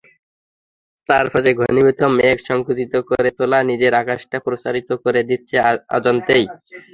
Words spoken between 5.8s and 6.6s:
অজান্তেই।